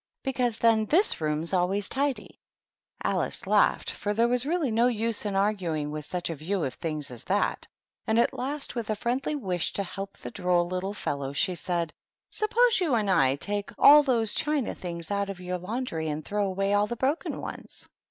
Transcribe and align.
Because 0.23 0.57
then 0.57 0.87
this 0.87 1.21
room's 1.21 1.53
always 1.53 1.87
tidy." 1.87 2.39
Alice 3.03 3.45
laughed, 3.45 3.91
for 3.91 4.15
there 4.15 4.27
was 4.27 4.47
really 4.47 4.71
no 4.71 4.87
use 4.87 5.27
in 5.27 5.35
arguing 5.35 5.91
with 5.91 6.05
such 6.05 6.31
a 6.31 6.35
view 6.35 6.63
of 6.63 6.73
things 6.73 7.11
as 7.11 7.23
that; 7.25 7.67
and 8.07 8.17
at 8.17 8.33
last, 8.33 8.73
with 8.73 8.89
a 8.89 8.95
friendly 8.95 9.35
wish 9.35 9.73
to 9.73 9.83
help 9.83 10.17
the 10.17 10.31
droll 10.31 10.67
little 10.67 10.95
fellow, 10.95 11.33
she 11.33 11.53
said, 11.53 11.93
—"Suppose 12.31 12.79
you 12.79 12.95
and 12.95 13.11
I 13.11 13.35
take 13.35 13.69
all 13.77 14.01
those 14.01 14.33
china 14.33 14.73
things 14.73 15.11
out 15.11 15.29
of 15.29 15.39
your 15.39 15.59
laundry 15.59 16.07
and 16.09 16.25
throw 16.25 16.47
away 16.47 16.73
all 16.73 16.87
the 16.87 16.95
broken 16.95 17.39
ones?" 17.39 17.87